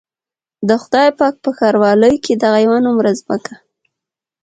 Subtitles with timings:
[0.67, 3.53] د خدای پاک په ښاروالۍ کې دغه يوه نومره ځمکه.